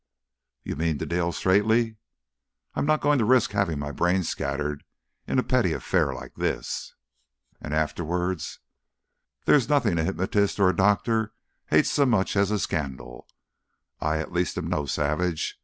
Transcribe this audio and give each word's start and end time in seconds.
"You 0.63 0.75
mean 0.75 0.97
to 0.97 1.05
deal 1.05 1.31
straightly." 1.31 1.97
"I'm 2.73 2.87
not 2.87 3.01
going 3.01 3.19
to 3.19 3.23
risk 3.23 3.51
having 3.51 3.77
my 3.77 3.91
brains 3.91 4.27
scattered 4.29 4.83
in 5.27 5.37
a 5.37 5.43
petty 5.43 5.73
affair 5.73 6.11
like 6.11 6.33
this." 6.33 6.95
"And 7.61 7.71
afterwards?" 7.71 8.57
"There 9.45 9.53
is 9.53 9.69
nothing 9.69 9.99
a 9.99 10.03
hypnotist 10.03 10.59
or 10.59 10.73
doctor 10.73 11.33
hates 11.67 11.91
so 11.91 12.07
much 12.07 12.35
as 12.35 12.49
a 12.49 12.57
scandal. 12.57 13.27
I 13.99 14.17
at 14.17 14.31
least 14.33 14.57
am 14.57 14.65
no 14.65 14.87
savage. 14.87 15.59